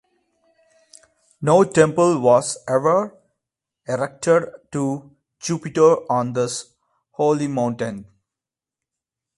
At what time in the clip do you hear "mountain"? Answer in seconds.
7.47-8.07